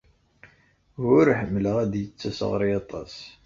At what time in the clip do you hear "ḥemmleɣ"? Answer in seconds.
1.39-1.75